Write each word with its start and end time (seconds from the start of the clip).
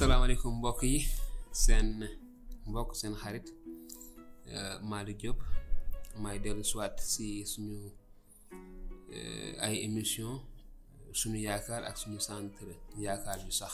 salaamaaleykum 0.00 0.54
mbokk 0.58 0.82
yi 0.92 0.98
seen 1.62 1.88
mbokk 2.66 2.94
seen 3.00 3.14
xarit 3.22 3.46
Malick 4.82 5.18
Diop. 5.20 5.38
Maay 6.22 6.38
dellu 6.44 6.64
soit 6.64 6.96
si 7.12 7.44
suñu 7.46 7.92
ay 9.60 9.76
émission 9.84 10.40
suñu 11.12 11.38
yaakaar 11.46 11.84
ak 11.84 11.96
suñu 12.00 12.18
centre 12.20 12.72
yaakaar 13.04 13.40
yu 13.46 13.52
sax. 13.52 13.72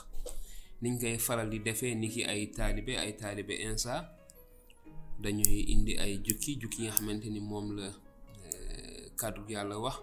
Niñ 0.83 0.99
koy 1.01 1.19
faral 1.19 1.49
di 1.51 1.59
defee 1.61 1.95
ni 1.95 2.09
ki 2.11 2.25
ay 2.25 2.51
taalibe 2.57 2.99
ay 2.99 3.13
taalibe 3.17 3.55
insa 3.69 3.95
dañuy 5.23 5.61
indi 5.73 5.95
ay 5.99 6.19
jukki 6.27 6.59
jukki 6.61 6.83
yi 6.83 6.89
nga 6.89 6.97
xamante 6.97 7.29
ni 7.31 7.41
moom 7.41 7.67
la 7.79 7.87
kàddu 9.21 9.43
yàlla 9.49 9.79
wax 9.79 9.97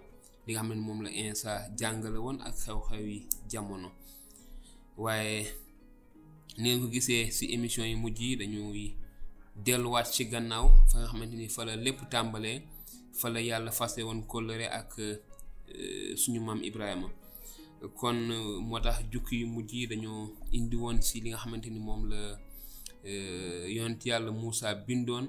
li 0.47 0.53
nga 0.53 0.61
xam 0.61 0.69
ne 0.73 0.81
moom 0.87 1.01
la 1.03 1.09
insa 1.11 1.51
jàngale 1.79 2.17
woon 2.25 2.39
ak 2.47 2.55
xew-xew 2.63 3.05
yi 3.11 3.27
jamono. 3.51 3.89
Waaye 4.97 5.45
ni 6.57 6.67
nga 6.75 6.79
ko 6.81 6.87
gisee 6.93 7.31
ci 7.31 7.45
émission 7.53 7.85
yi 7.85 7.95
mujj 7.95 8.19
yi 8.21 8.35
dañuy 8.37 8.95
delluwaat 9.65 10.07
ci 10.13 10.25
gannaaw 10.25 10.67
fa 10.89 10.97
nga 10.99 11.07
xamante 11.07 11.35
ni 11.35 11.47
fa 11.49 11.65
la 11.65 11.75
lépp 11.75 11.99
tàmbalee 12.11 12.61
fa 13.19 13.29
la 13.29 13.39
yàlla 13.41 13.71
fase 13.71 13.99
woon 14.03 14.21
kóllëre 14.31 14.67
ak 14.79 14.91
suñu 16.15 16.39
maam 16.41 16.61
Ibrahima. 16.63 17.09
Kon 17.99 18.15
moo 18.67 18.79
tax 18.79 19.03
jukki 19.11 19.35
yu 19.41 19.47
mujj 19.47 19.73
yi 19.73 19.87
dañoo 19.87 20.31
indi 20.51 20.75
woon 20.75 21.01
si 21.01 21.21
li 21.21 21.29
nga 21.29 21.37
xamante 21.37 21.69
ni 21.69 21.79
moom 21.79 22.01
la 22.11 22.21
yonent 23.67 24.01
yàlla 24.05 24.31
Moussa 24.31 24.73
bindoon 24.75 25.25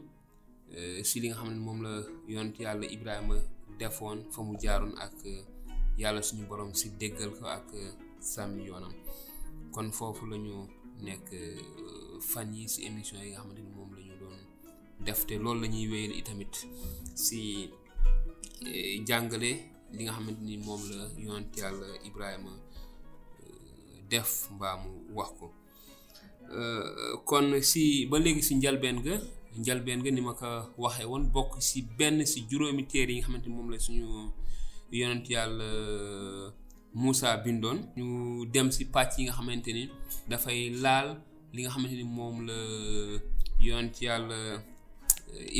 si 1.02 1.20
li 1.20 1.28
nga 1.28 1.36
xam 1.36 1.50
ne 1.52 1.58
moom 1.66 1.82
la 1.82 1.92
yonent 2.28 2.56
yàlla 2.60 2.86
Ibrahima 2.86 3.36
defoon 3.78 4.18
fa 4.32 4.42
mu 4.42 4.56
jaaroon 4.62 4.94
ak 4.98 5.14
yàlla 5.98 6.20
suñu 6.22 6.46
borom 6.48 6.74
si 6.74 6.90
déggal 7.00 7.30
ko 7.38 7.46
ak 7.46 7.66
sàmmi 8.20 8.66
yoonam. 8.68 8.92
Kon 9.72 9.90
foofu 9.92 10.26
la 10.26 10.36
ñu 10.36 10.54
nekk 11.08 11.28
fan 12.30 12.48
yi 12.54 12.68
ci 12.68 12.78
émission 12.88 13.18
yi 13.22 13.30
nga 13.30 13.40
xamante 13.40 13.60
ni 13.62 13.70
moom 13.76 13.90
la 13.96 14.00
ñu 14.06 14.14
doon 14.20 14.36
def 15.04 15.20
te 15.26 15.34
loolu 15.42 15.60
la 15.62 15.68
ñuy 15.68 16.18
itamit 16.20 16.54
ci 17.24 17.40
jàngale 19.08 19.50
li 19.94 20.02
nga 20.04 20.12
xamante 20.16 20.40
ni 20.42 20.56
moom 20.66 20.82
la 20.90 21.04
yonent 21.24 21.52
yàlla 21.60 21.86
Ibrahima 22.08 22.52
def 24.10 24.30
mbaa 24.54 24.76
mu 24.82 24.90
wax 25.16 25.30
ko. 25.38 25.46
Kon 27.28 27.46
ci 27.70 28.06
ba 28.10 28.18
léegi 28.18 28.42
ci 28.42 28.54
njalbeen 28.56 28.98
ga 29.06 29.14
njalbeen 29.60 30.00
ga 30.04 30.10
ni 30.10 30.20
ma 30.20 30.32
ko 30.40 30.48
waxee 30.82 31.04
woon 31.10 31.24
bokk 31.34 31.52
ci 31.60 31.78
benn 31.98 32.24
ci 32.26 32.38
juróomi 32.50 32.86
téere 32.86 33.12
yi 33.12 33.18
nga 33.18 33.26
xamante 33.26 33.46
ni 33.48 33.54
moom 33.56 33.70
la 33.70 33.78
suñu 33.78 34.06
yonent 34.92 35.26
yàlla 35.34 35.68
Moussa 36.94 37.36
bindoon 37.44 37.78
ñu 37.96 38.06
dem 38.52 38.68
ci 38.70 38.84
pàcc 38.94 39.12
yi 39.18 39.24
nga 39.24 39.32
xamante 39.38 39.70
ni 39.72 39.84
dafay 40.30 40.60
laal 40.84 41.08
li 41.52 41.60
nga 41.62 41.70
xamante 41.74 41.96
ni 42.00 42.04
moom 42.16 42.36
la 42.48 42.56
yonent 43.66 43.96
yàlla 44.06 44.38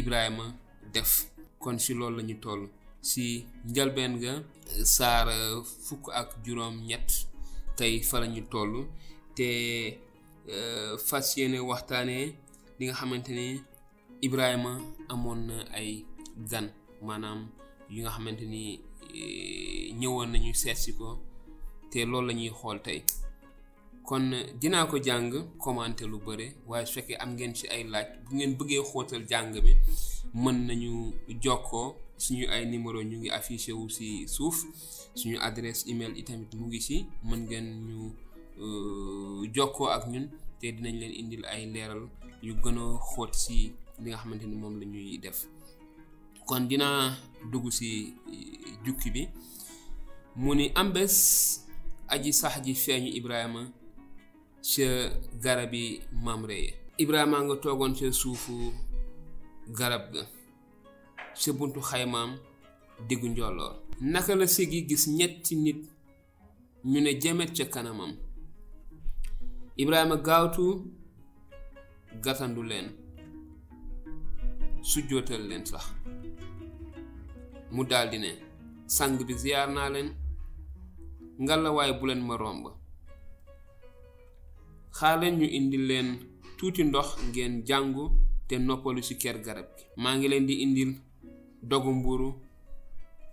Ibrahima 0.01 0.47
def. 0.93 1.13
Kon 1.59 1.79
ci 1.79 1.93
loolu 1.95 2.17
la 2.19 2.23
ñu 2.23 2.37
toll. 2.45 2.63
Ci 3.03 3.25
njalbeen 3.71 4.13
ga 4.23 4.33
saar 4.97 5.27
fukk 5.87 6.05
ak 6.21 6.29
juróom 6.45 6.77
ñett 6.89 7.09
tey 7.77 7.95
fa 8.09 8.21
la 8.21 8.27
ñu 8.27 8.43
toll. 8.53 8.75
Te 9.37 9.49
fas 11.07 11.27
yéene 11.37 11.59
waxtaanee 11.71 12.27
li 12.79 12.83
nga 12.87 12.95
xamante 13.01 13.31
ni 13.39 13.47
Ibrahima 14.27 14.73
amoon 15.13 15.43
ay 15.79 16.05
gan 16.51 16.67
maanaam 17.07 17.41
yi 17.91 18.01
nga 18.03 18.11
xamante 18.17 18.45
ni 18.55 18.63
ñëwoon 20.01 20.31
nañu 20.33 20.53
seet 20.55 20.77
si 20.85 20.93
ko 20.99 21.19
te 21.91 21.99
loolu 22.05 22.27
la 22.29 22.33
ñuy 22.35 22.51
xool 22.51 22.81
tey. 22.83 23.03
Kon 24.05 24.25
dinaa 24.61 24.85
ko 24.87 24.97
jàng 25.03 25.33
commenter 25.59 26.07
lu 26.13 26.19
bëre 26.27 26.47
waaye 26.69 26.87
su 26.87 26.93
fekkee 26.95 27.17
am 27.23 27.31
ngeen 27.35 27.55
ci 27.55 27.65
ay 27.69 27.83
laaj 27.93 28.07
bu 28.25 28.31
ngeen 28.37 28.53
bëggee 28.59 28.83
xóotal 28.91 29.23
jàng 29.31 29.53
bi 29.65 29.73
mën 30.35 30.59
nañu 30.67 31.13
jokkoo. 31.43 31.95
Suñu 32.17 32.47
ay 32.49 32.65
numéro 32.67 33.03
ñu 33.03 33.17
ngi 33.19 33.31
affiché 33.31 33.73
wu 33.73 33.89
ci 33.89 34.29
suuf. 34.29 34.57
Suñu 35.15 35.37
adresse 35.41 35.89
email 35.91 36.13
itamit 36.19 36.53
mu 36.55 36.67
ngi 36.67 36.81
ci. 36.81 36.97
Mën 37.25 37.41
ngeen 37.47 37.67
ñu 37.89 37.99
jokkoo 39.55 39.89
ak 39.89 40.07
ñun 40.13 40.29
te 40.61 40.67
dinañ 40.73 40.97
leen 41.01 41.13
indil 41.21 41.45
ay 41.47 41.67
leeral 41.73 42.05
yu 42.43 42.55
gën 42.63 42.79
a 42.79 42.99
xóot 43.11 43.33
ci 43.35 43.73
li 44.03 44.09
nga 44.11 44.19
xamante 44.19 44.45
ni 44.47 44.57
moom 44.57 44.79
la 44.81 44.87
ñuy 44.87 45.19
def. 45.19 45.47
Kon 46.47 46.69
dinaa 46.69 47.17
dugg 47.51 47.71
ci 47.71 48.15
jukki 48.85 49.11
bi. 49.11 49.29
Mu 50.37 50.55
ni 50.55 50.71
am 50.75 50.93
bés 50.93 51.17
aji 52.09 52.33
sax 52.33 52.55
ji 52.65 52.75
feeñu 52.75 53.11
Ibrahima 53.19 53.63
ca 54.63 54.89
garabi 55.43 56.01
Mamre 56.25 56.59
ya 56.67 56.73
Ibrahima 56.99 57.43
nga 57.45 57.57
toogoon 57.57 57.95
ca 57.99 58.13
suufu 58.13 58.73
garab 59.79 60.13
ga 60.13 60.23
ca 61.41 61.53
buntu 61.53 61.81
xaymaam 61.81 62.31
diggu 63.09 63.29
njolloor 63.29 63.75
naka 64.01 64.35
la 64.35 64.47
sigi 64.47 64.79
gis 64.89 65.05
ñetti 65.19 65.55
nit 65.57 65.81
ñu 66.85 67.01
ne 67.01 67.13
jamet 67.21 67.51
ca 67.57 67.65
kanamam. 67.65 68.13
Ibrahima 69.77 70.17
gaawtu 70.17 70.65
gàttandu 72.25 72.63
leen 72.63 72.87
sujjootal 74.83 75.43
leen 75.49 75.65
sax. 75.71 75.85
Mu 77.75 77.83
daldi 77.91 78.19
ne 78.19 78.31
sang 78.87 79.17
bi 79.27 79.35
ngalawaay 81.43 81.93
bu 81.99 82.07
leen 82.07 82.23
ma 82.23 82.37
romb. 82.37 82.67
Xaarleen 84.99 85.39
ñu 85.39 85.47
indi 85.59 85.77
leen 85.89 86.09
tuuti 86.57 86.83
ndox 86.85 87.09
ngeen 87.29 87.63
jàngu 87.69 88.05
te 88.49 88.55
noppalu 88.59 89.01
ci 89.03 89.15
ker 89.23 89.37
garab 89.45 89.67
gi. 89.77 89.85
Maa 90.03 90.15
ngi 90.17 90.29
leen 90.29 90.47
di 90.47 90.55
indil 90.65 90.93
dogu 91.63 91.91
mburu 91.93 92.29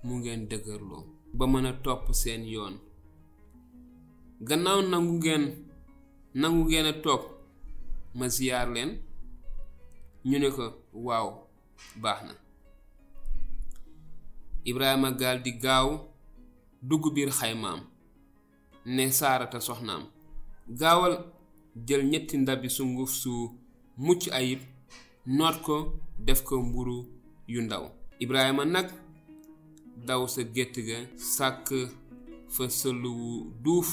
mu 0.05 0.13
ngeen 0.19 0.47
dëgërloo. 0.49 1.03
Ba 1.37 1.45
mën 1.47 1.65
a 1.65 1.73
topp 1.83 2.03
seen 2.21 2.43
yoon. 2.53 2.75
Gannaaw 4.47 4.81
nangu 4.91 5.13
ngeen 5.17 5.43
nangu 6.41 6.61
ngeen 6.65 6.85
a 6.85 6.93
toog 7.03 7.23
ma 8.17 8.25
ziyaar 8.35 8.67
leen. 8.75 8.91
Ñu 10.29 10.37
ne 10.39 10.49
ko 10.55 10.65
waaw 11.05 11.27
baax 12.01 12.19
na. 12.27 12.33
Ibrahima 14.69 15.11
gaal 15.19 15.41
di 15.43 15.51
gaaw 15.63 15.87
dugg 16.81 17.13
biir 17.13 17.29
xaymaam. 17.39 17.90
Ne 18.85 19.11
saarata 19.11 19.59
soxnaam. 19.59 20.03
Gaawal 20.79 21.13
jël 21.87 22.03
ñetti 22.11 22.37
ndabi 22.37 22.69
sunguf 22.69 23.11
su 23.21 23.31
mucc 23.97 24.21
ayib 24.31 24.59
noot 25.25 25.61
ko 25.61 25.75
def 26.19 26.43
ko 26.43 26.61
mburu 26.61 26.97
yu 27.47 27.61
ndaw. 27.61 27.85
Ibrahima 28.19 28.65
nag 28.65 28.87
daw 30.07 30.27
sa 30.27 30.41
gétt 30.55 30.75
ga 30.87 30.97
sàkk 31.35 31.67
fa 32.53 32.63
sëluwu 32.69 33.51
duuf 33.63 33.89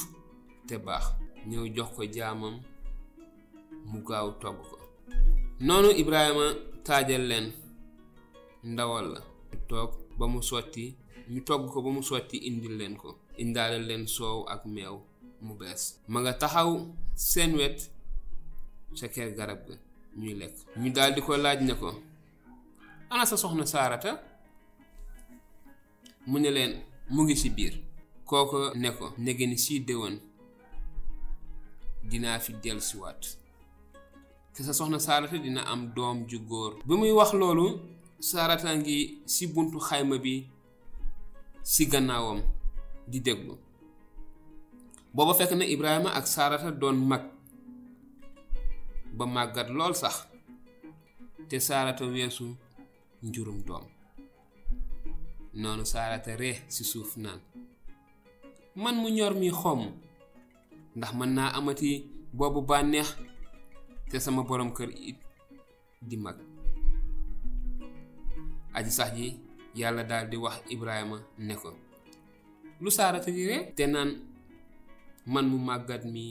te 0.66 0.76
baax. 0.78 1.05
Ñëw 1.49 1.65
jox 1.76 1.91
ko 1.97 2.03
jaamam 2.15 2.56
mu 3.91 3.99
gaaw 4.09 4.28
togg 4.41 4.59
ko. 4.70 4.76
Noonu 5.60 5.91
Ibrahima 6.03 6.47
taajal 6.84 7.25
leen 7.31 7.47
ndawal 8.65 9.06
la. 9.15 9.20
Toog 9.69 9.91
ba 10.19 10.26
mu 10.26 10.41
sotti 10.43 10.84
ñu 11.32 11.41
togg 11.49 11.62
ko 11.72 11.82
ba 11.82 11.91
mu 11.91 12.03
sotti 12.03 12.37
indil 12.49 12.76
leen 12.81 12.97
ko. 12.97 13.10
Indaale 13.43 13.78
leen 13.88 14.04
soow 14.16 14.38
ak 14.53 14.62
meew 14.75 14.97
mu 15.47 15.54
bees 15.60 15.82
ma 16.12 16.19
nga 16.21 16.32
taxaw 16.43 16.71
seen 17.31 17.53
wet 17.60 17.78
sa 18.99 19.06
ker 19.15 19.28
garab 19.38 19.60
ga 19.69 19.75
ñuy 20.21 20.34
lekk 20.41 20.56
ñu 20.81 20.88
daldi 20.97 21.21
ko 21.26 21.31
laaj 21.44 21.60
ne 21.69 21.75
ko 21.81 21.91
ana 23.12 23.25
sa 23.31 23.37
soxna 23.43 23.65
saarata 23.75 24.10
mu 26.31 26.37
ne 26.43 26.50
leen 26.56 26.72
mu 27.15 27.21
ngi 27.25 27.37
ci 27.43 27.49
biir 27.56 27.75
kooko 28.28 28.59
ne 28.82 28.91
ko 28.99 29.06
nege 29.25 29.44
ni 29.47 29.59
sii 29.65 29.81
déwén 29.88 30.16
dinaa 32.10 32.38
fi 32.44 32.53
dellusiwaat 32.62 33.22
te 34.55 34.61
sa 34.67 34.73
soxna 34.79 34.99
saarata 35.06 35.37
dina 35.44 35.62
am 35.73 35.82
doom 35.96 36.19
ju 36.31 36.38
góor 36.50 36.73
bi 36.87 36.94
muy 37.00 37.12
wax 37.19 37.31
loolu 37.41 37.67
saarata 38.31 38.69
ngi 38.79 38.99
ci 39.32 39.43
buntu 39.55 39.79
xayma 39.88 40.17
bi 40.25 40.34
ci 41.73 41.82
gannaawam 41.93 42.41
di 43.10 43.19
déglu. 43.20 43.55
Booba 45.14 45.32
fekk 45.34 45.52
na 45.56 45.64
Ibrahima 45.64 46.10
ak 46.19 46.26
saarata 46.28 46.70
doon 46.70 46.96
mag 47.10 47.25
ba 49.16 49.25
màggat 49.26 49.69
lool 49.72 49.94
sax 49.96 50.14
te 51.49 51.56
saarata 51.58 52.05
weesu 52.06 52.46
njurum 53.22 53.58
doom. 53.66 53.84
Noonu 55.60 55.84
saarata 55.93 56.37
ree 56.37 56.56
ci 56.69 56.84
suuf 56.84 57.16
naan 57.16 57.40
man 58.82 58.94
mu 59.00 59.08
ñor 59.16 59.34
mi 59.40 59.49
xomm 59.60 59.82
ndax 60.96 61.12
mën 61.19 61.31
naa 61.37 61.50
amati 61.58 61.90
boobu 62.37 62.60
bànneex 62.69 63.08
te 64.10 64.16
sama 64.25 64.43
borom 64.49 64.70
kër 64.76 64.90
it 65.10 65.19
di 66.08 66.16
mag. 66.25 66.37
Aji 68.76 68.90
sax 68.99 69.10
ji 69.16 69.26
yàlla 69.81 70.02
daal 70.10 70.26
di 70.31 70.37
wax 70.44 70.56
Ibrahima 70.75 71.19
ne 71.46 71.55
ko 71.62 71.70
lu 72.81 72.91
saarata 72.91 73.31
di 73.31 73.43
ree 73.47 73.73
te 73.77 73.85
naan 73.87 74.11
man 75.27 75.47
mu 75.51 75.59
màggat 75.59 76.03
mi 76.15 76.25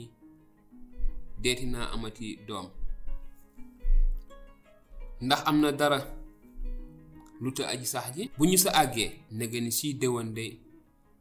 deeti 1.42 1.66
naa 1.66 1.90
amati 1.94 2.38
doom. 2.48 2.66
Ndax 5.20 5.40
am 5.48 5.56
na 5.60 5.70
dara 5.72 5.98
lu 7.42 7.50
ta 7.56 7.62
aji 7.72 7.86
sax 7.86 8.06
ji. 8.16 8.30
Bu 8.38 8.44
ñu 8.46 8.56
sa 8.64 8.70
àggee 8.82 9.10
nega 9.38 9.58
ni 9.60 9.70
si 9.78 9.94
déwan 10.00 10.28
de 10.36 10.44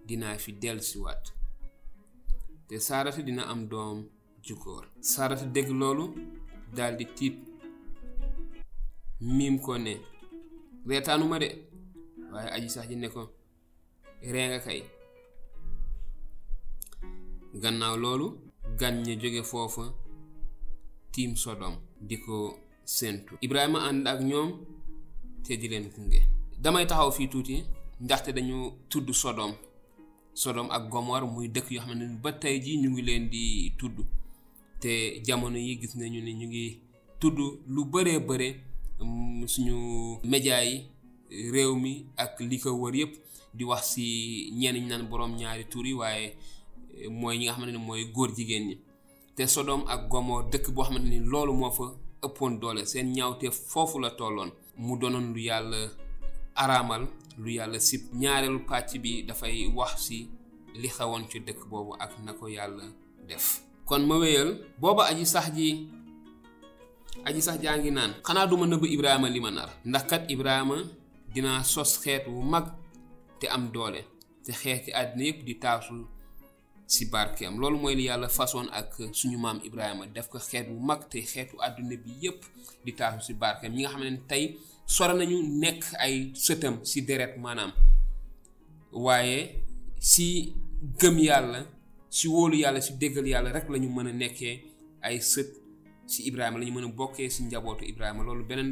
dinaa 0.08 0.38
fi 0.44 0.52
dellusiwaat. 0.62 1.24
Te 2.68 2.76
saarata 2.80 3.22
dina 3.22 3.44
am 3.52 3.68
doom 3.72 3.98
jukóor 4.46 4.86
saarata 5.12 5.46
dégg 5.46 5.70
loolu 5.80 6.06
daldi 6.76 7.06
tiit. 7.18 7.36
Miim 9.20 9.60
ko 9.60 9.78
ne 9.78 9.94
reetaanuma 10.88 11.38
de. 11.40 11.50
Waaye 12.32 12.50
aji 12.56 12.70
sax 12.70 12.88
ji 12.90 12.96
ne 12.96 13.08
ko 13.10 13.22
ree 14.34 14.48
nga 14.50 14.60
kay. 14.60 14.82
Gannaaw 17.62 17.96
loolu 18.04 18.28
gan 18.80 18.96
ña 19.06 19.14
jóge 19.22 19.42
foofa 19.44 19.84
tiim 21.12 21.36
sodom 21.36 21.76
di 22.02 22.18
ko 22.18 22.36
séentu. 22.86 23.34
Ibrahima 23.42 23.80
ànd 23.90 24.08
ak 24.08 24.20
ñoom 24.22 24.50
te 25.44 25.58
di 25.58 25.68
leen 25.68 25.90
gunge. 25.96 26.22
Damay 26.62 26.86
taxaw 26.88 27.12
fii 27.12 27.28
tuuti 27.30 27.64
ndaxte 28.02 28.30
dañu 28.34 28.58
tudd 28.90 29.10
sodom. 29.14 29.54
Sodom 30.34 30.68
ak 30.72 30.90
gomor 30.92 31.24
muy 31.34 31.48
dëkk 31.50 31.68
yoo 31.72 31.82
xam 31.86 31.98
ne 32.00 32.06
ba 32.24 32.32
tey 32.42 32.56
ji 32.64 32.78
ñu 32.82 32.90
ngi 32.90 33.02
leen 33.02 33.30
di 33.30 33.74
tudd. 33.80 33.98
Te 34.82 35.22
jamono 35.26 35.58
yi 35.58 35.80
gis 35.82 35.96
nañu 35.96 36.22
ne 36.22 36.32
ñu 36.40 36.48
ngi 36.48 36.66
tudd 37.20 37.38
lu 37.68 37.82
bëree 37.92 38.20
bëre 38.20 38.50
suñu 39.48 39.76
média 40.24 40.64
yi 40.64 40.76
réew 41.54 41.76
mi 41.76 42.06
ak 42.18 42.40
li 42.40 42.58
ko 42.60 42.70
wër 42.72 42.96
yépp 42.96 43.14
di 43.54 43.64
wax 43.64 43.84
si 43.94 44.06
ñenn 44.60 44.76
ñi 44.76 44.88
naan 44.88 45.08
borom 45.10 45.36
ñaari 45.36 45.66
tur 45.72 45.86
waaye 46.00 46.36
mooy 47.10 47.38
ñi 47.38 47.46
nga 47.46 47.54
xamante 47.54 47.72
ne 47.74 47.78
mooy 47.88 48.04
góor 48.14 48.32
jigéen 48.36 48.68
ñi. 48.70 48.78
Te 49.36 49.48
sodom 49.48 49.84
ak 49.88 50.08
gomor 50.10 50.50
dëkk 50.52 50.72
boo 50.74 50.84
xamante 50.84 51.08
ni 51.10 51.20
loolu 51.20 51.54
moo 51.54 51.72
fa 51.72 51.86
ëppoon 52.26 52.60
doole. 52.60 52.86
Seen 52.86 53.12
ñaawte 53.14 53.52
foofu 53.52 54.00
la 54.00 54.10
tolloon. 54.12 54.52
Mu 54.78 54.98
doonoon 55.00 55.34
lu 55.34 55.40
yàlla 55.42 55.78
araamal 56.56 57.04
lu 57.38 57.50
yàlla 57.52 57.80
sib. 57.80 58.02
Ñaareelu 58.14 58.60
pàcc 58.66 58.98
bi 59.02 59.24
dafay 59.24 59.68
wax 59.76 59.92
si 60.06 60.30
li 60.76 60.88
xewoon 60.90 61.24
ci 61.30 61.40
dëkk 61.40 61.62
boobu 61.70 61.94
ak 62.00 62.12
na 62.26 62.34
ko 62.34 62.48
yàlla 62.48 62.84
def. 63.28 63.62
Kon 63.86 64.00
ma 64.08 64.18
wéyal 64.18 64.50
booba 64.80 65.04
aji 65.06 65.26
sax 65.26 65.48
ji 65.56 65.88
aji 67.26 67.42
sax 67.42 67.62
jaa 67.64 67.78
ngi 67.78 67.92
naan 67.92 68.14
xanaa 68.26 68.48
duma 68.48 68.66
nëbb 68.66 68.84
ibrahima 68.86 69.30
li 69.30 69.40
ma 69.40 69.52
nar. 69.52 69.70
Ndax 69.86 70.04
kat 70.10 70.24
ibrahima 70.32 70.78
dinaa 71.34 71.64
sos 71.64 72.00
xeet 72.04 72.28
wu 72.28 72.42
mag 72.42 72.66
te 73.40 73.48
am 73.48 73.72
doole. 73.72 74.02
Te 74.44 74.52
xeeti 74.54 74.92
àddina 74.92 75.24
yépp 75.26 75.44
di 75.46 75.54
taasu 75.60 75.94
si 76.88 77.06
barkeem. 77.12 77.60
Loolu 77.60 77.78
mooy 77.84 77.96
li 77.96 78.04
yàlla 78.08 78.30
façon 78.30 78.68
ak 78.72 78.96
suñu 79.14 79.38
maam 79.38 79.60
ibrahima. 79.64 80.06
Def 80.08 80.28
ko 80.30 80.40
xeet 80.40 80.68
wu 80.70 80.80
mag 80.80 81.02
te 81.12 81.20
xeetu 81.22 81.56
àdduna 81.66 81.96
bi 82.04 82.12
yépp 82.24 82.42
di 82.86 82.92
taasu 82.96 83.20
si 83.28 83.34
barkeem. 83.34 83.74
Ñi 83.76 83.82
nga 83.84 83.90
xam 83.92 84.04
ne 84.04 84.20
tey 84.28 84.44
sore 84.86 85.14
nañu 85.14 85.38
nekk 85.62 85.84
ay 86.00 86.32
sëtam 86.34 86.76
si 86.86 87.02
deret 87.02 87.34
maanaam. 87.38 87.72
Waaye 88.92 89.40
si 90.00 90.54
gëm 91.00 91.18
yàlla 91.20 91.60
si 92.10 92.28
wóolu 92.28 92.56
yàlla 92.64 92.80
si 92.82 92.94
déggal 93.02 93.28
yàlla 93.28 93.52
rek 93.52 93.68
lañu 93.70 93.90
mën 93.90 94.08
a 94.08 94.14
nekkee 94.14 94.56
ay 95.02 95.20
sët 95.22 95.50
si 96.08 96.24
ibrahima. 96.28 96.58
Lañu 96.60 96.72
mën 96.74 96.86
a 96.86 96.92
bokkee 97.00 97.30
si 97.30 97.44
njabootu 97.44 97.84
ibrahima. 97.86 98.24
Loolu 98.24 98.44
beneen 98.46 98.72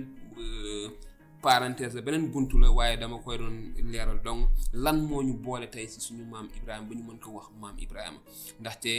parenthèse 1.45 1.93
la 1.95 2.01
beneen 2.01 2.31
buntu 2.33 2.57
la 2.57 2.69
waaye 2.77 2.97
dama 2.97 3.17
koy 3.23 3.37
doon 3.37 3.57
leeral. 3.91 4.19
Donc 4.23 4.49
lan 4.73 4.97
moo 5.07 5.21
ñu 5.23 5.33
boole 5.45 5.67
tey 5.69 5.87
si 5.87 5.99
suñu 6.01 6.25
maam 6.25 6.47
ibrahima 6.57 6.87
ba 6.89 6.95
ñu 6.95 7.03
mën 7.07 7.19
ko 7.19 7.29
wax 7.37 7.47
maam 7.61 7.75
ibrahima? 7.85 8.19
Ndaxte 8.59 8.91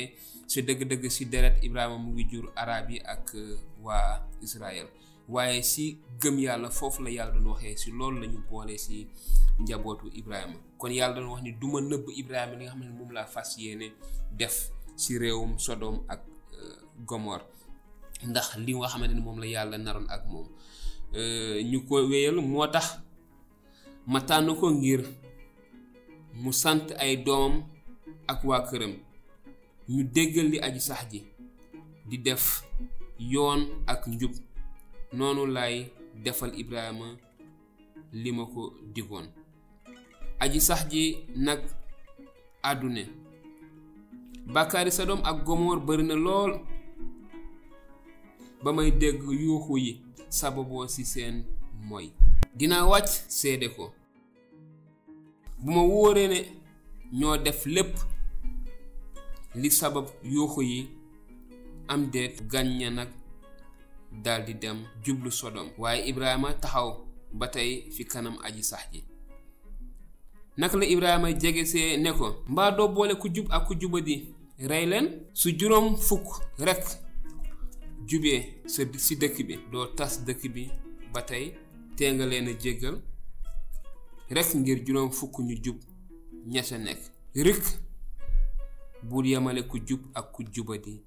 si 0.46 0.62
dëgg-dëgg 0.62 1.04
si 1.10 1.24
deret 1.26 1.56
ibrahima 1.66 1.96
mu 1.98 2.12
ngi 2.12 2.24
jur 2.30 2.46
arab 2.56 2.90
yi 2.90 2.98
ak 3.00 3.34
waa 3.82 4.22
israël. 4.42 4.86
Waaye 5.28 5.62
si 5.62 5.98
gëm 6.20 6.38
yàlla 6.38 6.70
foofu 6.70 7.02
la 7.02 7.10
yàlla 7.10 7.32
doon 7.34 7.46
waxee 7.52 7.76
si 7.76 7.90
loolu 7.90 8.20
la 8.20 8.26
ñu 8.26 8.38
boole 8.50 8.78
si 8.78 9.08
njabootu 9.58 10.06
ibrahima. 10.14 10.54
Kon 10.78 10.90
yàlla 10.92 11.14
doon 11.20 11.30
wax 11.32 11.42
ni 11.42 11.52
du 11.52 11.66
ma 11.72 11.80
nëbb 11.80 12.06
ibrahima 12.16 12.54
li 12.56 12.64
nga 12.64 12.70
xam 12.72 12.80
ne 12.84 12.92
moom 12.98 13.10
laa 13.12 13.26
fas 13.26 13.56
yéene 13.58 13.90
def 14.30 14.70
si 14.96 15.18
réewum 15.18 15.58
sodom 15.58 15.96
ak 16.08 16.20
gomor 17.04 17.42
ndax 18.24 18.56
li 18.64 18.72
nga 18.74 18.88
xamante 18.88 19.14
ni 19.14 19.20
moom 19.20 19.38
la 19.42 19.46
yàlla 19.46 19.76
naroon 19.78 20.06
ak 20.08 20.22
moom. 20.32 20.46
Ñu 21.70 21.78
ko 21.88 21.94
wéyal 22.10 22.36
moo 22.50 22.66
tax 22.66 22.86
ma 24.06 24.20
ko 24.60 24.66
ngir 24.70 25.00
mu 26.42 26.52
sant 26.52 26.92
ay 26.98 27.16
doomam 27.24 27.64
ak 28.28 28.44
waa 28.44 28.60
këram. 28.68 28.94
Ñu 29.88 30.02
déggal 30.14 30.46
li 30.52 30.58
aji 30.66 30.80
sax 30.80 31.02
ji 31.10 31.20
di 32.08 32.16
def 32.18 32.44
yoon 33.18 33.60
ak 33.86 34.06
njub. 34.06 34.32
Noonu 35.16 35.46
lay 35.46 35.74
defal 36.24 36.52
ibrahima 36.60 37.06
li 38.12 38.30
ma 38.32 38.44
ko 38.52 38.62
digoon. 38.94 39.26
Aji 40.42 40.60
sax 40.60 40.80
ji 40.90 41.02
nag 41.36 41.60
àddune 42.62 43.04
bàkkaari 44.54 44.90
Sodom 44.92 45.20
ak 45.24 45.44
Gomor 45.46 45.80
bari 45.86 46.02
na 46.04 46.14
lool. 46.14 46.52
Ba 48.62 48.72
may 48.72 48.90
dégg 48.90 49.22
yuuxu 49.22 49.76
yi 49.78 50.05
sababoo 50.28 50.86
ci 50.86 51.04
seen 51.04 51.44
mooy 51.88 52.10
dinaa 52.54 52.84
wàcc 52.86 53.08
seede 53.28 53.68
ko. 53.68 53.92
Bu 55.58 55.70
ma 55.72 55.82
wóoree 55.82 56.28
ne 56.28 56.38
ñoo 57.12 57.36
def 57.38 57.66
lépp 57.66 57.96
li 59.54 59.70
sabab 59.70 60.06
yuuxu 60.22 60.62
yi 60.62 60.88
am 61.88 62.10
deet 62.10 62.42
gàñña 62.50 62.90
nag 62.90 63.08
daldi 64.24 64.54
dem 64.54 64.78
jublu 65.04 65.30
Sodom. 65.30 65.68
Waaye 65.78 66.08
Ibrahima 66.08 66.54
taxaw 66.54 67.06
ba 67.32 67.48
tey 67.48 67.90
fi 67.90 68.04
kanam 68.04 68.36
aji 68.44 68.62
sax 68.64 68.84
ji. 68.92 69.04
Naka 70.56 70.76
la 70.76 70.86
Ibrahima 70.86 71.32
jege 71.32 71.64
see 71.66 71.96
ne 71.96 72.12
ko 72.12 72.36
mbaa 72.48 72.70
doo 72.70 72.88
boole 72.88 73.14
ku 73.14 73.28
jub 73.28 73.46
ak 73.50 73.66
ku 73.66 73.74
jubadi 73.74 74.34
rey 74.58 74.86
leen? 74.86 75.06
Su 75.32 75.50
juróom 75.58 75.96
fukk 75.96 76.26
rekk 76.58 76.84
jubee 78.08 78.40
sa 78.66 78.82
si 78.98 79.16
dëkk 79.16 79.36
bi. 79.46 79.54
Doo 79.72 79.86
tas 79.96 80.14
dëkk 80.26 80.42
bi 80.54 80.64
ba 81.12 81.22
tey 81.22 81.44
tee 81.96 82.12
nga 82.14 82.26
leen 82.26 82.48
a 82.48 82.54
rekk 84.34 84.54
ngir 84.54 84.78
juróom 84.86 85.10
fukk 85.12 85.38
ñu 85.46 85.54
jub 85.64 85.78
ña 86.46 86.62
sa 86.62 86.78
nekk. 86.78 87.00
Rikk 87.34 87.64
bul 89.02 89.26
yemale 89.26 89.62
ku 89.66 89.78
jub 89.86 90.00
ak 90.14 90.32
ku 90.32 90.42
jubadi 90.52 91.02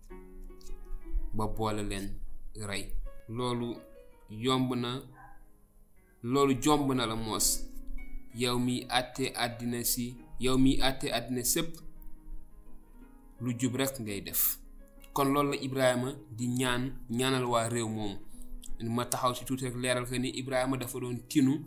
ba 1.33 1.47
boole 1.47 1.83
leen 1.83 2.07
rey. 2.67 2.85
Loolu 3.29 3.75
yomb 4.29 4.73
na 4.75 5.01
loolu 6.23 6.53
jomb 6.63 6.93
na 6.93 7.05
la 7.05 7.15
moos. 7.15 7.47
Yow 8.35 8.59
miy 8.59 8.85
àtte 8.89 9.31
àddina 9.35 9.83
si 9.83 10.15
yow 10.39 10.57
miy 10.57 10.79
àtte 10.81 11.11
àddina 11.11 11.43
sépp 11.43 11.75
lu 13.41 13.53
jub 13.59 13.75
rekk 13.75 13.99
ngay 13.99 14.21
def 14.21 14.59
kon 15.13 15.25
loolu 15.33 15.51
la 15.51 15.57
Ibrahima 15.61 16.13
di 16.37 16.47
ñaan 16.47 16.93
ñaanal 17.09 17.45
waa 17.45 17.67
réew 17.69 17.87
moomu. 17.87 18.17
Ma 18.83 19.05
taxaw 19.05 19.33
ci 19.35 19.43
tuuti 19.45 19.65
rek 19.65 19.75
leeral 19.75 20.05
ko 20.07 20.15
ni 20.17 20.29
Ibrahima 20.39 20.77
dafa 20.77 20.99
doon 20.99 21.19
tinu 21.27 21.59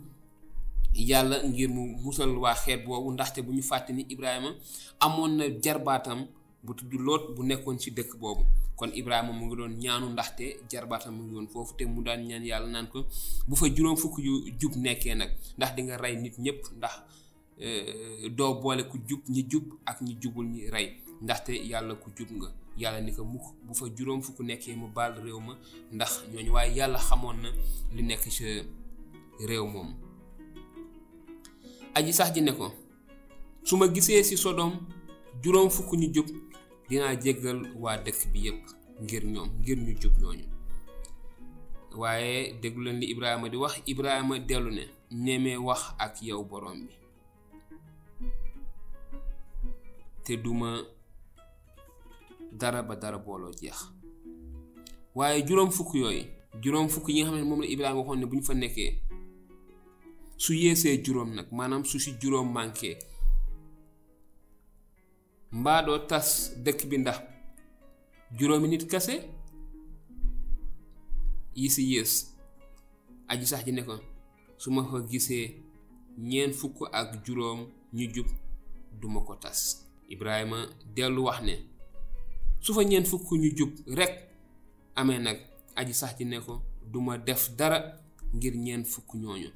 yàlla 0.95 1.43
ngir 1.43 1.69
mu 1.69 1.85
musal 2.03 2.29
waa 2.37 2.55
xeet 2.55 2.85
boobu 2.85 3.11
ndaxte 3.13 3.41
bu 3.41 3.51
ñu 3.53 3.61
fàtte 3.61 3.91
ni 3.93 4.05
Ibrahima 4.09 4.55
amoon 4.99 5.37
na 5.37 5.45
jarbaatam 5.61 6.27
bu 6.63 6.73
tudd 6.73 6.93
Loot 6.93 7.35
bu 7.35 7.43
nekkoon 7.43 7.77
ci 7.79 7.91
dëkk 7.91 8.15
boobu. 8.17 8.43
Kon 8.75 8.89
Ibrahima 8.93 9.31
mu 9.33 9.45
ngi 9.45 9.55
doon 9.55 9.73
ñaanu 9.77 10.09
ndaxte 10.09 10.65
jarbaatam 10.71 11.13
mu 11.15 11.23
ngi 11.23 11.33
woon 11.35 11.47
foofu 11.47 11.75
te 11.77 11.85
mu 11.85 12.01
daan 12.01 12.25
ñaan 12.25 12.43
yàlla 12.45 12.67
naan 12.69 12.87
ko 12.87 13.05
bu 13.47 13.55
fa 13.55 13.67
juróom 13.69 13.97
fukk 13.97 14.17
yu 14.19 14.49
jub 14.59 14.75
nekkee 14.75 15.15
nag 15.15 15.29
ndax 15.57 15.75
di 15.75 15.81
nga 15.83 15.97
rey 15.97 16.15
nit 16.15 16.37
ñëpp 16.39 16.61
ndax 16.77 16.93
doo 18.35 18.55
boole 18.61 18.83
ku 18.89 18.97
jub 19.07 19.21
ñi 19.29 19.45
jub 19.49 19.63
ak 19.85 20.01
ñi 20.01 20.17
jubul 20.21 20.45
ñi 20.47 20.69
rey 20.69 20.97
ndaxte 21.21 21.49
yàlla 21.53 21.95
ku 21.95 22.09
jub 22.17 22.29
nga. 22.31 22.49
Yàlla 22.77 23.01
ni 23.01 23.11
ko 23.13 23.23
mukk 23.23 23.43
bu 23.65 23.73
fa 23.73 23.85
juróom 23.95 24.21
fukk 24.21 24.39
nekkee 24.39 24.75
mu 24.75 24.87
baal 24.87 25.13
réew 25.23 25.39
ma 25.39 25.53
ndax 25.91 26.23
ñooñu 26.33 26.51
waaye 26.53 26.75
yàlla 26.75 26.97
xamoon 26.99 27.37
na 27.41 27.49
li 27.95 28.01
nekk 28.03 28.23
ci 28.29 28.43
réew 29.47 29.65
moom. 29.67 29.93
Aji 31.95 32.13
sax 32.13 32.33
ji 32.33 32.41
ne 32.41 32.51
ko 32.51 32.71
su 33.63 33.77
ma 33.77 33.87
gisee 33.87 34.23
ci 34.23 34.37
Sodom 34.37 34.73
juróom 35.43 35.69
fukk 35.69 35.93
ñu 35.93 36.13
jub 36.13 36.27
dinaa 36.89 37.15
jéggal 37.15 37.59
waa 37.79 37.97
dëkk 37.97 38.31
bi 38.33 38.39
yépp 38.45 38.61
ngir 39.01 39.23
ñoom 39.25 39.49
ngir 39.61 39.77
ñu 39.77 39.93
jub 40.01 40.13
ñooñu. 40.21 40.45
Waaye 41.95 42.53
déglu 42.61 42.83
leen 42.83 42.99
li 42.99 43.05
Ibrahima 43.11 43.49
di 43.49 43.57
wax 43.57 43.73
Ibrahima 43.85 44.39
dellu 44.39 44.71
ne 45.11 45.57
wax 45.57 45.81
ak 45.99 46.21
yow 46.21 46.43
borom 46.43 46.87
bi. 46.87 46.93
Te 50.23 50.37
duma 50.37 50.81
dara 52.59 52.83
ba 52.83 52.95
dara 52.95 53.17
booloo 53.17 53.51
jeex. 53.61 53.77
Waaye 55.15 55.43
juróom 55.47 55.71
fukk 55.71 55.93
yooyu 55.95 56.23
juróom 56.61 56.87
fukk 56.89 57.07
yi 57.09 57.21
nga 57.23 57.31
xam 57.31 57.39
ne 57.39 57.43
moom 57.49 57.61
la 57.61 57.67
Ibrahima 57.67 57.99
waxoon 57.99 58.19
ne 58.19 58.25
bu 58.25 58.35
ñu 58.35 58.43
fa 58.43 58.53
nekkee 58.53 58.91
su 60.37 60.53
yeesee 60.53 61.01
juróom 61.03 61.33
nag 61.35 61.47
maanaam 61.51 61.83
su 61.85 61.99
si 61.99 62.11
juróom 62.21 62.49
manqué 62.53 62.97
mbaa 65.51 65.81
doo 65.85 65.97
tas 66.09 66.29
dëkk 66.65 66.81
bi 66.89 66.97
ndax 66.97 67.19
juróomi 68.37 68.67
nit 68.67 68.85
kese 68.91 69.15
yi 71.55 71.69
si 71.69 71.83
yées 71.93 72.13
aji 73.27 73.45
sax 73.47 73.65
ji 73.65 73.71
ne 73.71 73.83
ko 73.87 73.95
su 74.57 74.71
ma 74.71 74.81
fa 74.89 74.97
gisee 75.09 75.45
ñeen 76.29 76.51
fukk 76.53 76.77
ak 76.91 77.09
juróom 77.25 77.59
ñu 77.93 78.05
jub 78.13 78.27
ko 79.27 79.35
tas. 79.35 79.83
Ibrahima 80.09 80.67
dellu 80.95 81.23
wax 81.25 81.41
ne 81.41 81.55
su 82.63 82.73
fa 82.73 82.81
ñeen 82.83 83.05
fukk 83.05 83.27
ñu 83.41 83.49
jub 83.57 83.71
rek 83.97 84.13
amee 84.95 85.19
nag 85.19 85.37
aji 85.75 85.93
sax 85.93 86.11
ji 86.17 86.25
ne 86.25 86.37
duma 86.91 87.17
def 87.17 87.49
dara 87.57 87.79
ngir 88.35 88.55
ñeen 88.55 88.83
fukk 88.85 89.09
ñooñu. 89.21 89.49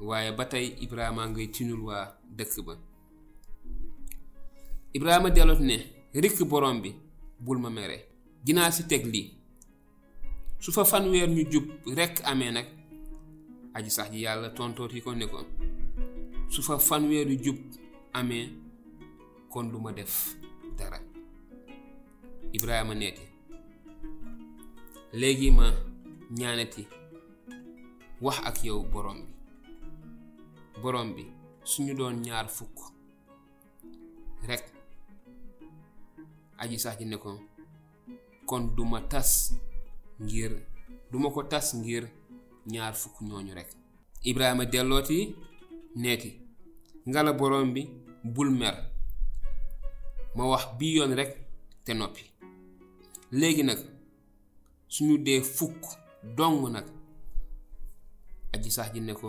Waaye 0.00 0.32
ba 0.32 0.44
tey 0.46 0.66
ibrahima 0.84 1.28
ngay 1.28 1.48
tinul 1.54 1.80
waa 1.88 2.04
dëkk 2.36 2.54
ba. 2.66 2.74
Ibrahima 4.96 5.30
delloot 5.30 5.60
ne 5.60 5.76
rikk 6.14 6.42
borom 6.50 6.80
bi 6.82 6.90
bul 7.44 7.58
ma 7.58 7.70
mere 7.70 7.96
dinaa 8.44 8.70
si 8.70 8.82
teg 8.86 9.04
lii. 9.12 9.28
Su 10.58 10.72
fa 10.72 10.84
fanweer 10.84 11.28
ñu 11.28 11.44
jub 11.52 11.66
rekk 11.98 12.20
amee 12.24 12.50
nag 12.50 12.66
aji 13.74 13.90
sax 13.90 14.10
ji 14.12 14.20
yàlla 14.24 14.48
tontooti 14.50 15.00
ko 15.02 15.14
ne 15.14 15.26
ko 15.26 15.38
su 16.48 16.62
fa 16.62 16.78
fanweer 16.78 17.28
yu 17.32 17.38
jub 17.44 17.58
amee 18.12 18.48
kon 19.50 19.64
duma 19.72 19.92
def 19.92 20.36
dara 20.78 20.98
ibrahima 22.56 22.94
neeti 22.94 23.24
léegi 25.20 25.50
ma 25.58 25.66
ñaanati 26.38 26.82
wax 28.24 28.36
ak 28.48 28.56
yow 28.64 28.80
borom 28.92 29.18
bi. 29.26 29.32
Borom 30.82 31.14
bi 31.16 31.24
suñu 31.64 31.94
doon 31.94 32.16
ñaar 32.26 32.46
fukk 32.56 32.76
rekk 34.48 34.64
aji 36.62 36.78
sax 36.78 36.98
ji 36.98 37.04
ne 37.06 37.16
ko 37.16 37.30
kon 38.48 38.62
duma 38.76 39.00
tas 39.10 39.30
ngir 40.24 40.52
duma 41.10 41.28
ko 41.34 41.42
tas 41.42 41.66
ngir 41.74 42.04
ñaar 42.72 42.94
fukk 42.94 43.16
ñooñu 43.28 43.52
rekk 43.54 43.70
ibrahima 44.30 44.64
dellooti 44.72 45.18
neeti 46.02 46.30
ngala 47.08 47.32
borom 47.32 47.72
bi 47.74 47.82
bul 48.34 48.50
mer 48.60 48.74
ma 50.36 50.44
wax 50.50 50.64
yoon 50.80 51.12
rekk 51.20 51.32
te 51.84 51.92
noppi 51.94 52.22
léegi 53.38 53.62
nag 53.68 53.80
suñu 54.94 55.18
dee 55.26 55.40
fukk 55.56 55.82
dong 56.36 56.60
nag 56.74 56.86
aji 58.54 58.70
sax 58.76 58.88
ji 58.94 59.00
ne 59.00 59.12
ko 59.20 59.28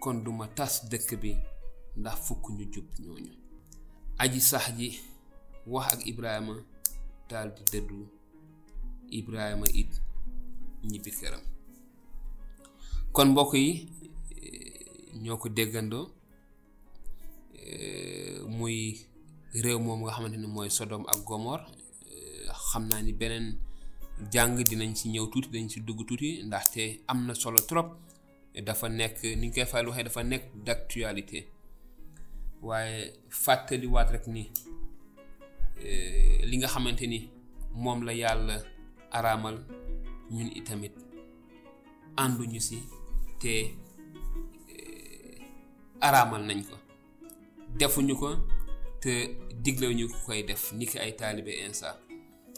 kon 0.00 0.16
duma 0.24 0.46
tas 0.56 0.74
dëkk 0.90 1.10
bi 1.22 1.30
ndax 1.96 2.18
fukk 2.26 2.44
ñu 2.56 2.64
jub 2.72 2.86
ñooñu. 3.04 3.32
Aji 4.18 4.40
sax 4.40 4.64
ji 4.78 4.88
wax 5.66 5.86
ak 5.92 6.00
ibrahima 6.06 6.54
daal 7.28 7.48
di 7.54 7.62
dëddu 7.72 7.98
ibrahima 9.18 9.66
it 9.80 9.92
ñibbi 10.90 11.10
këram. 11.18 11.42
Kon 13.12 13.28
mbokk 13.30 13.52
yi 13.54 13.88
ñoo 15.22 15.36
ko 15.40 15.48
déggandoo 15.48 16.06
muy 18.48 18.76
réew 19.62 19.78
moom 19.78 20.00
nga 20.02 20.12
xamante 20.12 20.36
ni 20.38 20.46
mooy 20.46 20.70
sodom 20.70 21.04
ak 21.12 21.18
gomor 21.24 21.60
xam 22.76 22.88
naa 22.88 23.02
ni 23.02 23.12
beneen 23.12 23.46
jàng 24.32 24.56
dinañ 24.70 24.92
ci 24.98 25.08
ñëw 25.08 25.26
tuuti 25.32 25.48
dañ 25.54 25.66
ci 25.68 25.80
dugg 25.80 26.00
tuuti 26.08 26.42
ndaxte 26.46 26.82
am 27.06 27.26
na 27.26 27.34
solo 27.34 27.58
trop. 27.68 27.88
Dafa 28.66 28.88
nekk 28.88 29.22
ni 29.22 29.46
ñu 29.48 29.52
koy 29.54 29.64
fayal 29.70 29.86
waxee 29.88 30.04
dafa 30.04 30.22
nekk 30.22 30.44
d'actualité. 30.66 31.38
Waaye 32.62 33.12
fàttaliwaat 33.28 34.08
rek 34.14 34.26
ni 34.26 34.42
li 36.48 36.56
nga 36.58 36.68
xamante 36.68 37.06
ni 37.06 37.18
moom 37.82 38.00
la 38.06 38.12
yàlla 38.12 38.56
araamal 39.16 39.56
ñun 40.30 40.50
itamit 40.58 40.94
ànduñu 42.16 42.60
si 42.60 42.78
te 43.40 43.52
araamal 46.00 46.42
nañ 46.48 46.60
ko. 46.68 46.76
Defuñu 47.78 48.14
ko 48.16 48.28
te 49.02 49.12
diglewuñu 49.62 50.08
ko 50.08 50.16
koy 50.26 50.42
def 50.48 50.72
ni 50.72 50.84
ki 50.86 50.98
ay 50.98 51.12
taalibe 51.16 51.52
insa. 51.66 52.05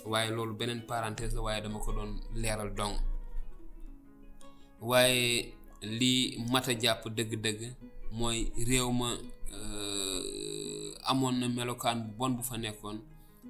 Waaye 0.06 0.30
loolu 0.30 0.54
beneen 0.54 0.82
parenthèse 0.86 1.34
la 1.34 1.40
waaye 1.42 1.62
dama 1.62 1.78
ko 1.78 1.92
doon 1.92 2.20
leeral 2.34 2.74
dong. 2.74 2.96
Waaye 4.80 5.54
li 5.82 6.38
mat 6.50 6.68
a 6.68 6.74
jàpp 6.78 7.08
dëgg-dëgg 7.08 7.60
mooy 8.12 8.52
réew 8.66 8.90
ma 8.92 9.08
amoon 11.04 11.38
na 11.40 11.48
melokaan 11.48 12.14
bon 12.18 12.30
bu 12.36 12.42
fa 12.42 12.56
nekkoon 12.58 12.98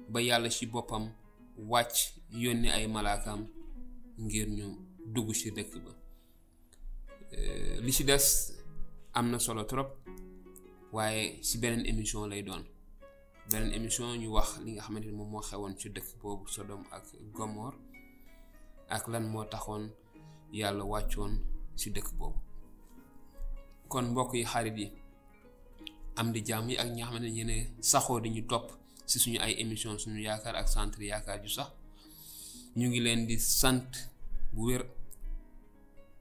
ba 0.09 0.21
yàlla 0.21 0.49
ci 0.49 0.65
boppam 0.65 1.09
wàcc 1.57 2.13
yónni 2.31 2.69
ay 2.69 2.87
malaakaam 2.87 3.47
ngir 4.19 4.47
ñu 4.49 4.77
dugg 5.05 5.33
ci 5.33 5.51
dëkk 5.51 5.73
ba. 5.85 5.91
Li 7.81 7.91
ci 7.91 8.03
des 8.03 8.53
am 9.13 9.29
na 9.31 9.39
solo 9.39 9.63
trop 9.63 9.89
waaye 10.91 11.41
ci 11.41 11.57
beneen 11.57 11.85
émission 11.85 12.25
lay 12.27 12.43
doon. 12.43 12.63
Beneen 13.49 13.73
émission 13.73 14.07
ñu 14.21 14.27
wax 14.35 14.49
li 14.63 14.71
nga 14.73 14.81
xamante 14.85 15.05
ni 15.07 15.11
moom 15.17 15.29
moo 15.31 15.41
xewoon 15.49 15.73
ci 15.79 15.87
dëkk 15.95 16.09
boobu 16.21 16.45
Sodom 16.55 16.83
ak 16.95 17.03
Gomor 17.35 17.73
ak 18.95 19.03
lan 19.11 19.25
moo 19.31 19.43
taxoon 19.53 19.83
yàlla 20.59 20.83
wàccoon 20.91 21.33
ci 21.79 21.89
dëkk 21.95 22.09
boobu. 22.17 22.39
Kon 23.91 24.05
mbokk 24.11 24.33
yi 24.33 24.43
xarit 24.51 24.77
yi 24.77 24.87
am 26.19 26.31
di 26.33 26.39
jàmm 26.47 26.69
yi 26.69 26.75
ak 26.77 26.87
ñi 26.93 26.99
nga 27.01 27.05
xamante 27.07 27.23
ne 27.29 27.35
yéen 27.37 27.51
saxoo 27.91 28.19
di 28.23 28.29
ñu 28.29 28.41
topp 28.47 28.67
ci 29.09 29.17
suñu 29.19 29.39
ay 29.45 29.53
émission 29.61 29.97
suñu 29.97 30.19
yaakaar 30.21 30.55
ak 30.55 30.67
centre 30.69 31.01
yaakaar 31.11 31.41
ju 31.43 31.49
sax. 31.49 31.69
Ñu 32.77 32.87
ngi 32.89 32.99
leen 32.99 33.25
di 33.25 33.39
sant 33.39 33.89
bu 34.53 34.61
wér 34.67 34.83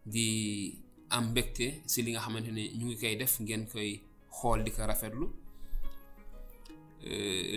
di 0.07 0.27
am 1.11 1.25
mbégte 1.31 1.67
ci 1.91 2.03
li 2.03 2.11
nga 2.13 2.21
xamante 2.21 2.49
ñu 2.79 2.85
ngi 2.87 2.97
koy 3.01 3.17
def 3.17 3.35
ngeen 3.41 3.67
koy 3.73 3.91
xool 4.37 4.61
di 4.65 4.71
ko 4.71 4.83
rafetlu 4.87 5.27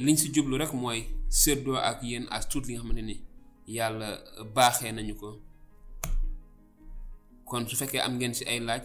liñ 0.06 0.16
ci 0.18 0.32
jublu 0.34 0.58
rek 0.58 0.74
mooy 0.74 1.04
séddoo 1.30 1.76
ak 1.78 2.04
yéen 2.04 2.26
as 2.30 2.48
tuut 2.50 2.64
li 2.68 2.74
nga 2.74 2.82
xamante 2.82 3.02
ni 3.10 3.16
yàlla 3.68 4.08
baaxee 4.56 4.92
nañu 4.92 5.16
ko. 5.16 5.30
Kon 7.46 7.68
su 7.68 7.76
fekkee 7.76 8.00
am 8.02 8.16
ngeen 8.18 8.34
ci 8.34 8.44
ay 8.52 8.60
laaj 8.60 8.84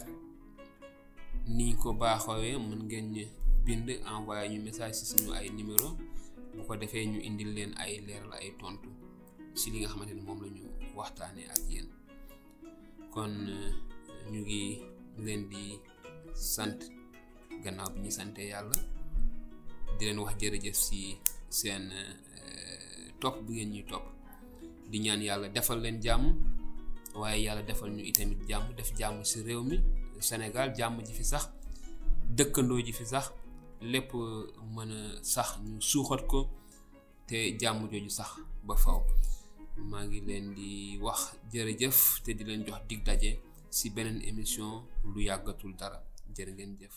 niñ 1.57 1.75
ko 1.81 1.93
baaxoowee 2.01 2.57
mën 2.67 2.81
ngeen 2.87 3.05
ñu 3.15 3.23
bind 3.65 3.87
envoyé 4.11 4.49
ñu 4.49 4.59
message 4.63 4.93
ci 4.99 5.05
suñu 5.11 5.31
ay 5.33 5.49
numéro. 5.49 5.89
Bu 6.55 6.61
ko 6.67 6.75
defee 6.75 7.05
ñu 7.05 7.19
indil 7.27 7.51
leen 7.55 7.71
ay 7.77 8.01
leeral 8.07 8.33
ay 8.33 8.51
tontu 8.59 8.89
ci 9.55 9.71
li 9.71 9.77
nga 9.79 9.89
xamante 9.91 10.13
ni 10.13 10.21
moom 10.21 10.39
la 10.43 10.49
ñu 10.55 10.63
waxtaanee 10.97 11.47
ak 11.53 11.61
yéen. 11.71 11.87
Kon 13.13 13.33
ñu 14.31 14.39
ngi 14.41 14.61
leen 15.25 15.41
di 15.51 15.63
sant 16.33 16.79
gannaaw 17.63 17.89
bi 17.93 17.99
ñu 18.03 18.11
sante 18.11 18.41
yàlla 18.51 18.77
di 19.97 20.05
leen 20.05 20.19
wax 20.19 20.35
jërëjëf 20.41 20.75
ci 20.85 21.17
seen 21.49 21.91
topp 23.19 23.41
bi 23.45 23.53
ngeen 23.53 23.71
ñuy 23.73 23.85
topp. 23.85 24.05
Di 24.89 24.99
ñaan 24.99 25.21
yàlla 25.21 25.47
defal 25.49 25.79
leen 25.81 26.01
jàmm 26.01 26.23
waaye 27.15 27.41
yàlla 27.43 27.63
defal 27.63 27.89
ñu 27.91 28.03
itamit 28.05 28.39
jàmm 28.49 28.73
def 28.77 28.93
jàmm 28.97 29.23
ci 29.23 29.41
réew 29.43 29.63
mi 29.63 29.79
Sénégal 30.19 30.73
jàmm 30.77 31.01
ji 31.05 31.13
fi 31.13 31.23
sax 31.23 31.49
dëkkandoo 32.37 32.79
ji 32.85 32.93
fi 32.93 33.05
sax 33.05 33.31
lépp 33.81 34.11
mën 34.75 34.91
a 34.91 35.23
sax 35.23 35.59
ñu 35.63 35.81
suuxat 35.81 36.25
ko 36.27 36.49
te 37.27 37.57
jàmm 37.59 37.89
jooju 37.91 38.09
sax 38.09 38.31
ba 38.63 38.75
faw. 38.75 39.01
Maa 39.77 40.05
ngi 40.05 40.21
leen 40.27 40.53
di 40.57 40.97
wax 41.01 41.21
jërëjëf 41.51 42.21
te 42.23 42.31
di 42.33 42.43
leen 42.43 42.63
jox 42.65 42.81
dig 42.89 43.03
daje 43.05 43.31
ci 43.69 43.89
beneen 43.89 44.21
émission 44.29 44.83
lu 45.13 45.21
yàggatul 45.21 45.75
dara. 45.75 45.99
Jërë 46.35 46.51
ngeen 46.53 46.77
jëf 46.79 46.95